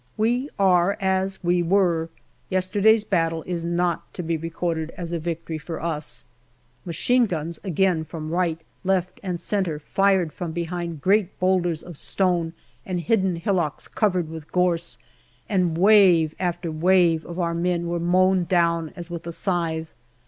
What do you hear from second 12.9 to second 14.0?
hidden hillocks